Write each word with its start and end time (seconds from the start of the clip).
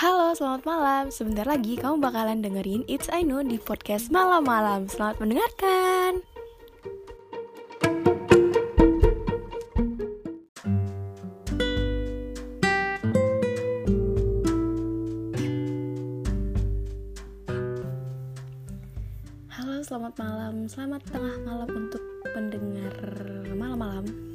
Halo, 0.00 0.32
selamat 0.32 0.64
malam. 0.64 1.04
Sebentar 1.12 1.44
lagi 1.44 1.76
kamu 1.76 2.00
bakalan 2.00 2.40
dengerin 2.40 2.88
It's 2.88 3.12
I 3.12 3.20
Know 3.20 3.44
di 3.44 3.60
podcast 3.60 4.08
malam-malam. 4.08 4.88
Selamat 4.88 5.20
mendengarkan. 5.20 6.24
Halo, 19.52 19.84
selamat 19.84 20.16
malam. 20.16 20.64
Selamat 20.64 21.04
tengah 21.12 21.36
malam 21.44 21.68
untuk 21.76 22.00
pendengar 22.32 22.96
malam-malam. 23.52 24.29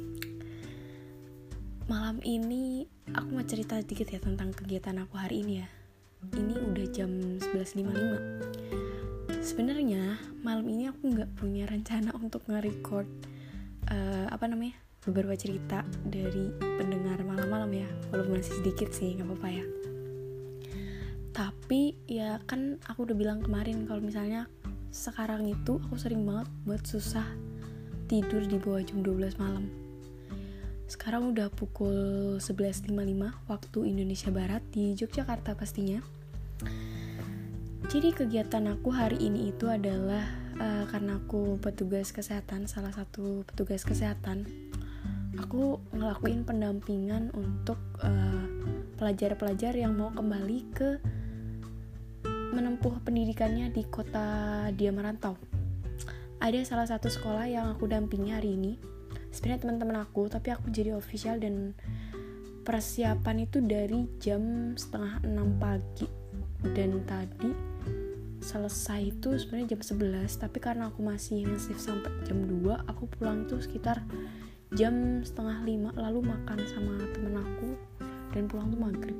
Malam 1.86 2.18
ini 2.26 2.82
aku 3.14 3.30
mau 3.30 3.46
cerita 3.46 3.78
sedikit 3.78 4.10
ya 4.10 4.18
tentang 4.18 4.50
kegiatan 4.50 5.06
aku 5.06 5.22
hari 5.22 5.46
ini 5.46 5.62
ya. 5.62 5.70
Ini 6.34 6.58
udah 6.58 6.86
jam 6.90 7.38
11.55. 7.38 9.38
Sebenarnya 9.38 10.18
malam 10.42 10.66
ini 10.66 10.90
aku 10.90 11.14
nggak 11.14 11.38
punya 11.38 11.62
rencana 11.70 12.10
untuk 12.18 12.42
nge-record 12.50 13.06
uh, 13.86 14.26
apa 14.26 14.50
namanya 14.50 14.74
beberapa 15.06 15.38
cerita 15.38 15.86
dari 16.02 16.50
pendengar 16.58 17.22
malam-malam 17.22 17.70
ya. 17.70 17.86
Walaupun 18.10 18.42
masih 18.42 18.58
sedikit 18.58 18.90
sih, 18.90 19.14
nggak 19.14 19.30
apa-apa 19.30 19.48
ya. 19.54 19.62
Tapi 21.30 21.94
ya 22.10 22.42
kan 22.50 22.82
aku 22.90 23.06
udah 23.06 23.14
bilang 23.14 23.46
kemarin 23.46 23.86
kalau 23.86 24.02
misalnya 24.02 24.50
sekarang 24.90 25.46
itu 25.46 25.78
aku 25.86 25.94
sering 25.94 26.26
banget 26.26 26.50
buat 26.66 26.82
susah 26.82 27.30
tidur 28.10 28.42
di 28.42 28.58
bawah 28.58 28.82
jam 28.82 29.06
12 29.06 29.38
malam 29.38 29.85
sekarang 30.86 31.34
udah 31.34 31.50
pukul 31.50 32.38
11.55 32.38 32.94
waktu 33.50 33.78
Indonesia 33.90 34.30
Barat 34.30 34.62
di 34.70 34.94
Yogyakarta 34.94 35.58
pastinya. 35.58 35.98
Jadi 37.90 38.14
kegiatan 38.14 38.70
aku 38.70 38.94
hari 38.94 39.18
ini 39.18 39.50
itu 39.50 39.66
adalah 39.66 40.22
uh, 40.62 40.86
karena 40.86 41.18
aku 41.18 41.58
petugas 41.58 42.14
kesehatan, 42.14 42.70
salah 42.70 42.94
satu 42.94 43.42
petugas 43.50 43.82
kesehatan. 43.82 44.46
Aku 45.42 45.82
ngelakuin 45.92 46.48
pendampingan 46.48 47.28
untuk 47.36 47.76
eh, 48.00 48.44
pelajar-pelajar 48.96 49.76
uh, 49.76 49.80
yang 49.84 49.92
mau 49.92 50.08
kembali 50.08 50.58
ke 50.72 50.96
menempuh 52.56 53.04
pendidikannya 53.04 53.68
di 53.68 53.84
kota 53.84 54.64
dia 54.72 54.88
merantau. 54.96 55.36
Ada 56.40 56.64
salah 56.64 56.88
satu 56.88 57.12
sekolah 57.12 57.52
yang 57.52 57.68
aku 57.68 57.84
dampingi 57.84 58.32
hari 58.32 58.56
ini 58.56 58.95
sebenarnya 59.36 59.68
teman-teman 59.68 60.00
aku 60.00 60.32
tapi 60.32 60.48
aku 60.48 60.72
jadi 60.72 60.96
official 60.96 61.36
dan 61.36 61.76
persiapan 62.64 63.44
itu 63.44 63.60
dari 63.60 64.08
jam 64.16 64.72
setengah 64.72 65.20
enam 65.28 65.60
pagi. 65.60 66.08
Dan 66.64 67.04
tadi 67.04 67.52
selesai 68.40 69.12
itu 69.12 69.36
sebenarnya 69.36 69.76
jam 69.76 69.80
11 69.84 70.40
tapi 70.40 70.58
karena 70.58 70.88
aku 70.88 71.04
masih 71.04 71.44
nge 71.44 71.76
sampai 71.76 72.10
jam 72.24 72.42
2 72.48 72.88
aku 72.88 73.06
pulang 73.12 73.44
itu 73.44 73.60
sekitar 73.60 74.00
jam 74.74 75.20
setengah 75.20 75.62
lima 75.66 75.90
lalu 75.94 76.26
makan 76.26 76.58
sama 76.66 76.94
temen 77.12 77.36
aku 77.36 77.76
dan 78.32 78.48
pulang 78.48 78.72
tuh 78.72 78.80
maghrib. 78.80 79.18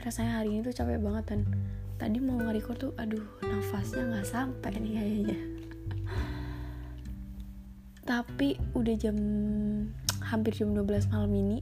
Rasanya 0.00 0.42
hari 0.42 0.58
ini 0.58 0.60
tuh 0.66 0.74
capek 0.74 1.00
banget 1.00 1.24
dan 1.32 1.40
tadi 2.00 2.18
mau 2.18 2.40
nge 2.40 2.60
tuh 2.76 2.92
aduh 2.98 3.24
nafasnya 3.44 4.04
nggak 4.10 4.26
sampai 4.26 4.72
nih 4.80 4.92
kayaknya 4.96 5.38
tapi 8.04 8.56
udah 8.72 8.94
jam 8.96 9.16
hampir 10.20 10.54
jam 10.56 10.72
12 10.72 11.12
malam 11.12 11.32
ini 11.34 11.58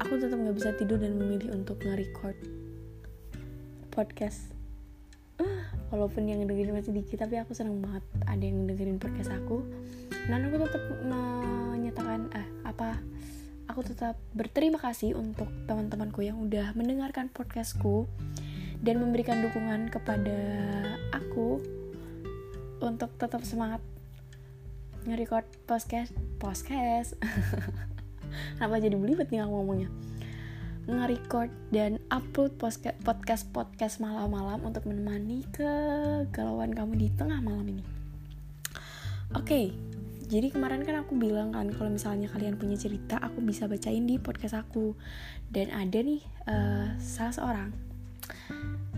aku 0.00 0.20
tetap 0.20 0.38
nggak 0.38 0.56
bisa 0.56 0.70
tidur 0.76 1.00
dan 1.00 1.16
memilih 1.18 1.56
untuk 1.56 1.80
nge-record 1.82 2.36
podcast. 3.96 4.52
Walaupun 5.88 6.28
yang 6.28 6.44
dengerin 6.44 6.76
masih 6.76 6.92
dikit 6.92 7.24
tapi 7.24 7.40
aku 7.40 7.56
seneng 7.56 7.80
banget 7.80 8.04
ada 8.28 8.44
yang 8.44 8.68
dengerin 8.68 9.00
podcast 9.00 9.32
aku. 9.32 9.64
Dan 10.28 10.44
aku 10.52 10.68
tetap 10.68 10.84
menyatakan 11.00 12.28
eh 12.36 12.48
apa 12.68 13.00
aku 13.72 13.80
tetap 13.88 14.20
berterima 14.36 14.76
kasih 14.76 15.16
untuk 15.16 15.48
teman-temanku 15.64 16.20
yang 16.20 16.36
udah 16.44 16.76
mendengarkan 16.76 17.32
podcastku 17.32 18.04
dan 18.84 19.00
memberikan 19.00 19.40
dukungan 19.40 19.88
kepada 19.88 20.38
aku 21.16 21.64
untuk 22.84 23.08
tetap 23.16 23.40
semangat 23.42 23.80
nge-record 25.06 25.46
podcast 25.70 26.10
podcast. 26.42 27.14
Kenapa 28.58 28.82
jadi 28.82 28.98
belibet 28.98 29.30
nih 29.30 29.46
aku 29.46 29.54
ngomongnya? 29.54 29.88
Nge-record 30.90 31.50
dan 31.70 32.02
upload 32.10 32.58
podcast 32.58 33.46
podcast 33.54 34.02
malam-malam 34.02 34.66
untuk 34.66 34.82
menemani 34.82 35.46
kegalauan 35.54 36.74
kamu 36.74 37.06
di 37.06 37.08
tengah 37.14 37.38
malam 37.38 37.70
ini. 37.70 37.86
Oke 39.34 39.46
okay, 39.46 39.66
jadi 40.26 40.50
kemarin 40.50 40.82
kan 40.82 41.06
aku 41.06 41.14
bilang 41.14 41.54
kan 41.54 41.70
kalau 41.70 41.86
misalnya 41.86 42.26
kalian 42.26 42.58
punya 42.58 42.74
cerita 42.74 43.22
aku 43.22 43.38
bisa 43.46 43.70
bacain 43.70 44.10
di 44.10 44.18
podcast 44.18 44.58
aku. 44.58 44.98
Dan 45.46 45.70
ada 45.70 46.02
nih 46.02 46.18
uh, 46.50 46.98
salah 46.98 47.34
seorang 47.34 47.70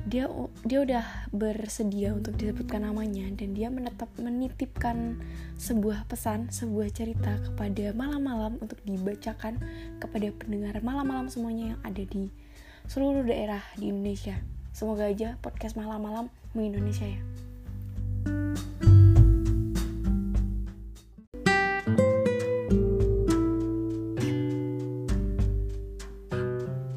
dia 0.08 0.24
dia 0.64 0.78
udah 0.80 1.04
bersedia 1.36 2.16
untuk 2.16 2.40
disebutkan 2.40 2.88
namanya 2.88 3.28
dan 3.36 3.52
dia 3.52 3.68
menetap 3.68 4.08
menitipkan 4.16 5.20
sebuah 5.60 6.08
pesan 6.08 6.48
sebuah 6.48 6.88
cerita 6.96 7.36
kepada 7.44 7.92
malam-malam 7.92 8.56
untuk 8.56 8.80
dibacakan 8.88 9.60
kepada 10.00 10.32
pendengar 10.32 10.80
malam-malam 10.80 11.28
semuanya 11.28 11.76
yang 11.76 11.80
ada 11.84 12.02
di 12.08 12.32
seluruh 12.88 13.20
daerah 13.28 13.60
di 13.76 13.92
Indonesia. 13.92 14.40
Semoga 14.72 15.12
aja 15.12 15.36
podcast 15.44 15.76
malam-malam 15.76 16.32
mengindonesia 16.56 17.04
ya. 17.04 17.20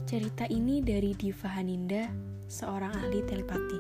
Cerita 0.08 0.48
ini 0.48 0.80
dari 0.80 1.12
Diva 1.12 1.52
Haninda 1.52 2.32
seorang 2.52 2.92
ahli 2.92 3.24
telepati. 3.24 3.80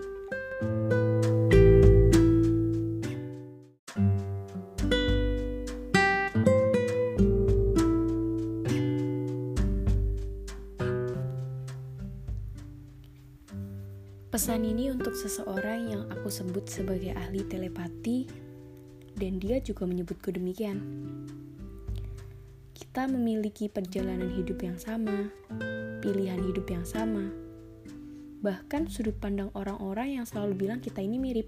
Pesan 14.31 14.63
ini 14.63 14.87
untuk 14.87 15.19
seseorang 15.19 15.91
yang 15.91 16.07
aku 16.07 16.31
sebut 16.31 16.63
sebagai 16.63 17.11
ahli 17.11 17.43
telepati, 17.43 18.23
dan 19.19 19.43
dia 19.43 19.59
juga 19.59 19.83
menyebutku 19.83 20.31
demikian. 20.31 20.79
Kita 22.71 23.11
memiliki 23.11 23.67
perjalanan 23.67 24.31
hidup 24.31 24.63
yang 24.63 24.79
sama, 24.79 25.27
pilihan 25.99 26.39
hidup 26.39 26.71
yang 26.71 26.87
sama, 26.87 27.50
bahkan 28.41 28.89
sudut 28.89 29.13
pandang 29.21 29.53
orang-orang 29.53 30.17
yang 30.17 30.25
selalu 30.25 30.65
bilang 30.65 30.81
kita 30.81 30.97
ini 30.97 31.21
mirip. 31.21 31.45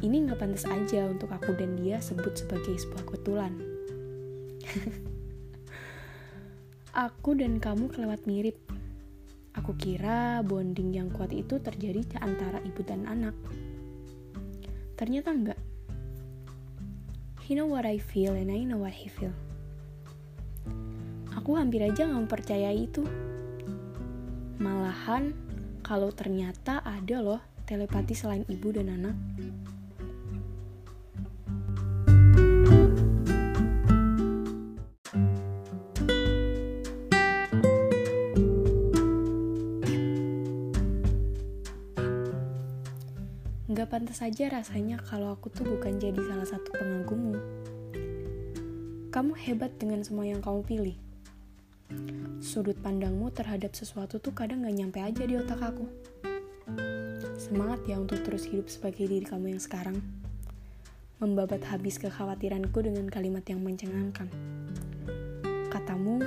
Ini 0.00 0.16
nggak 0.24 0.40
pantas 0.40 0.64
aja 0.64 1.04
untuk 1.04 1.28
aku 1.28 1.52
dan 1.52 1.76
dia 1.76 2.00
sebut 2.00 2.32
sebagai 2.32 2.72
sebuah 2.80 3.04
kebetulan. 3.04 3.52
aku 7.04 7.36
dan 7.36 7.60
kamu 7.60 7.92
kelewat 7.92 8.24
mirip. 8.24 8.56
Aku 9.52 9.76
kira 9.76 10.40
bonding 10.40 10.96
yang 10.96 11.12
kuat 11.12 11.36
itu 11.36 11.60
terjadi 11.60 12.00
antara 12.24 12.64
ibu 12.64 12.80
dan 12.80 13.04
anak. 13.04 13.36
Ternyata 14.96 15.28
enggak. 15.28 15.60
He 17.44 17.52
know 17.52 17.68
what 17.68 17.84
I 17.84 18.00
feel 18.00 18.32
and 18.32 18.48
I 18.48 18.64
know 18.64 18.80
what 18.80 18.96
he 18.96 19.12
feel. 19.12 19.36
Aku 21.36 21.60
hampir 21.60 21.84
aja 21.84 22.08
nggak 22.08 22.24
mempercayai 22.24 22.88
itu. 22.88 23.04
Malahan, 24.60 25.32
kalau 25.80 26.12
ternyata 26.12 26.84
ada 26.84 27.24
loh 27.24 27.40
telepati 27.64 28.12
selain 28.12 28.44
ibu 28.44 28.68
dan 28.76 28.92
anak. 28.92 29.16
Gak 43.72 43.88
pantas 43.88 44.20
saja 44.20 44.52
rasanya 44.52 45.00
kalau 45.00 45.32
aku 45.32 45.48
tuh 45.48 45.64
bukan 45.64 45.96
jadi 45.96 46.20
salah 46.20 46.44
satu 46.44 46.68
pengagummu. 46.76 47.40
Kamu 49.08 49.32
hebat 49.40 49.72
dengan 49.80 50.04
semua 50.04 50.28
yang 50.28 50.44
kamu 50.44 50.60
pilih 50.68 51.00
sudut 52.50 52.74
pandangmu 52.82 53.30
terhadap 53.30 53.78
sesuatu 53.78 54.18
tuh 54.18 54.34
kadang 54.34 54.66
gak 54.66 54.74
nyampe 54.74 54.98
aja 54.98 55.22
di 55.22 55.38
otak 55.38 55.62
aku. 55.62 55.86
Semangat 57.38 57.86
ya 57.86 57.94
untuk 58.02 58.26
terus 58.26 58.42
hidup 58.42 58.66
sebagai 58.66 59.06
diri 59.06 59.22
kamu 59.22 59.54
yang 59.54 59.62
sekarang. 59.62 60.02
Membabat 61.22 61.62
habis 61.70 62.02
kekhawatiranku 62.02 62.74
dengan 62.82 63.06
kalimat 63.06 63.46
yang 63.46 63.62
mencengangkan. 63.62 64.26
Katamu, 65.70 66.26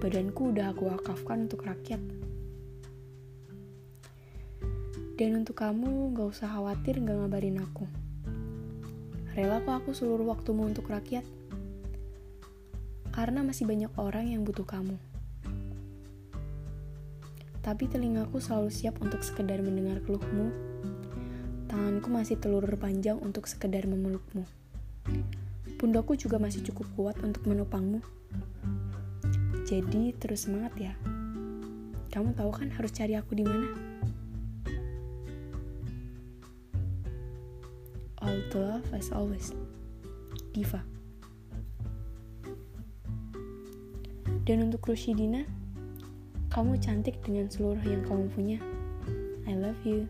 badanku 0.00 0.56
udah 0.56 0.72
aku 0.72 0.88
wakafkan 0.88 1.44
untuk 1.44 1.68
rakyat. 1.68 2.00
Dan 5.20 5.44
untuk 5.44 5.60
kamu, 5.60 6.16
gak 6.16 6.32
usah 6.32 6.48
khawatir 6.48 6.96
gak 7.04 7.12
ngabarin 7.12 7.60
aku. 7.60 7.84
Rela 9.36 9.60
kok 9.60 9.84
aku 9.84 9.92
seluruh 9.92 10.32
waktumu 10.32 10.64
untuk 10.64 10.88
rakyat. 10.88 11.28
Karena 13.18 13.42
masih 13.42 13.66
banyak 13.66 13.90
orang 13.98 14.30
yang 14.30 14.46
butuh 14.46 14.62
kamu. 14.62 14.94
Tapi 17.66 17.90
telingaku 17.90 18.38
selalu 18.38 18.70
siap 18.70 19.02
untuk 19.02 19.26
sekedar 19.26 19.58
mendengar 19.58 19.98
keluhmu. 20.06 20.54
Tanganku 21.66 22.14
masih 22.14 22.38
telur 22.38 22.62
panjang 22.78 23.18
untuk 23.18 23.50
sekedar 23.50 23.90
memelukmu. 23.90 24.46
Pundakku 25.82 26.14
juga 26.14 26.38
masih 26.38 26.62
cukup 26.70 26.86
kuat 26.94 27.16
untuk 27.26 27.42
menopangmu. 27.50 27.98
Jadi 29.66 30.14
terus 30.14 30.46
semangat 30.46 30.78
ya. 30.78 30.94
Kamu 32.14 32.38
tahu 32.38 32.54
kan 32.54 32.70
harus 32.70 32.94
cari 32.94 33.18
aku 33.18 33.34
di 33.34 33.42
mana? 33.42 33.98
all 38.28 38.42
the 38.50 38.58
love 38.58 38.94
as 38.94 39.10
always. 39.10 39.52
Diva. 40.52 40.87
Dan 44.48 44.64
untuk 44.64 44.88
Rushidina, 44.88 45.44
kamu 46.48 46.80
cantik 46.80 47.20
dengan 47.20 47.52
seluruh 47.52 47.84
yang 47.84 48.00
kamu 48.00 48.32
punya. 48.32 48.56
I 49.44 49.52
love 49.52 49.76
you. 49.84 50.08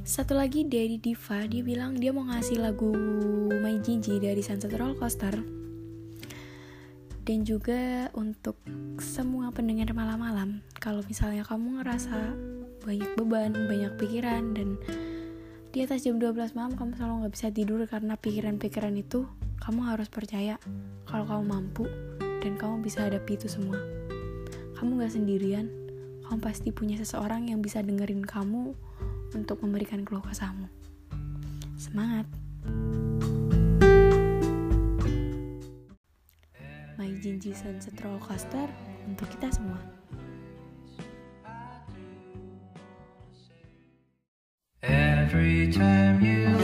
Satu 0.00 0.40
lagi 0.40 0.64
dari 0.64 0.96
Diva, 0.96 1.44
dia 1.44 1.60
bilang 1.60 2.00
dia 2.00 2.08
mau 2.08 2.24
ngasih 2.24 2.56
lagu 2.56 2.88
My 3.60 3.84
Gigi 3.84 4.16
dari 4.16 4.40
Sunset 4.40 4.72
Roller 4.72 4.96
Coaster. 4.96 5.63
Dan 7.24 7.40
juga 7.48 8.12
untuk 8.12 8.60
semua 9.00 9.48
pendengar 9.48 9.88
malam-malam, 9.96 10.60
kalau 10.76 11.00
misalnya 11.08 11.40
kamu 11.40 11.80
ngerasa 11.80 12.36
banyak 12.84 13.10
beban, 13.16 13.56
banyak 13.64 13.96
pikiran, 13.96 14.52
dan 14.52 14.76
di 15.72 15.80
atas 15.80 16.04
jam 16.04 16.20
12 16.20 16.52
malam 16.52 16.76
kamu 16.76 17.00
selalu 17.00 17.14
nggak 17.24 17.34
bisa 17.34 17.48
tidur 17.48 17.80
karena 17.88 18.20
pikiran-pikiran 18.20 18.92
itu, 19.00 19.24
kamu 19.64 19.80
harus 19.88 20.12
percaya 20.12 20.60
kalau 21.08 21.24
kamu 21.24 21.44
mampu 21.48 21.88
dan 22.44 22.60
kamu 22.60 22.84
bisa 22.84 23.08
hadapi 23.08 23.40
itu 23.40 23.48
semua. 23.48 23.80
Kamu 24.76 25.00
gak 25.00 25.16
sendirian, 25.16 25.72
kamu 26.28 26.44
pasti 26.44 26.68
punya 26.76 27.00
seseorang 27.00 27.48
yang 27.48 27.64
bisa 27.64 27.80
dengerin 27.80 28.20
kamu 28.20 28.76
untuk 29.32 29.64
memberikan 29.64 30.04
keluh 30.04 30.20
kesahmu. 30.20 30.68
Semangat! 31.80 32.28
My 32.68 32.70
Jinji 32.70 33.03
Sunset 37.54 37.94
Roller 38.02 38.18
Coaster 38.18 38.66
untuk 39.06 39.30
kita 39.30 39.46
semua. 39.54 39.78
Every 44.82 45.70
time 45.70 46.20
you 46.20 46.63